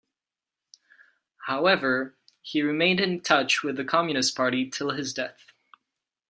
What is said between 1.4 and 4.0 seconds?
However, he remained in touch with the